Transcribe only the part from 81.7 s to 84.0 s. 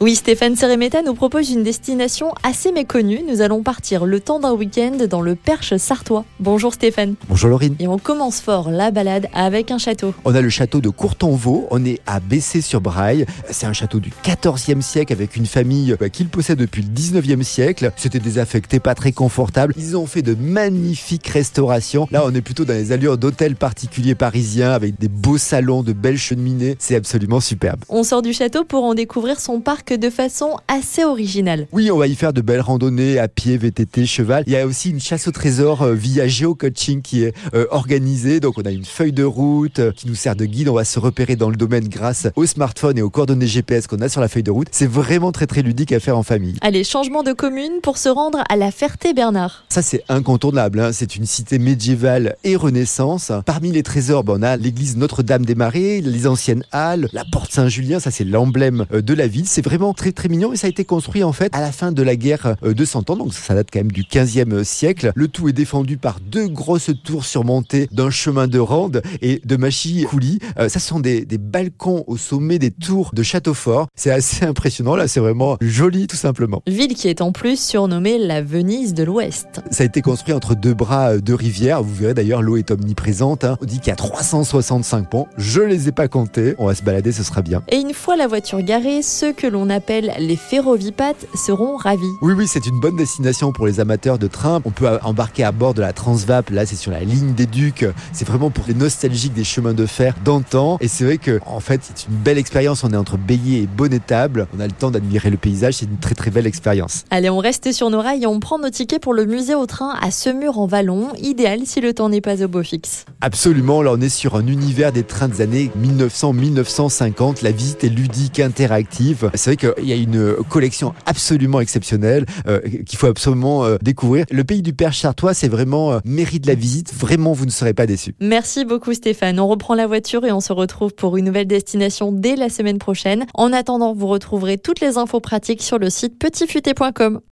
Vous verrez d'ailleurs l'eau est omniprésente. Hein. On dit qu'il y a